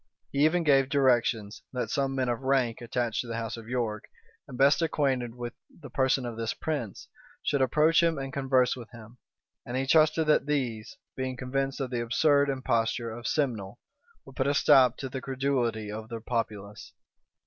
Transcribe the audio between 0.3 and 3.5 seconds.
He even gave directions, that some men of rank, attached to the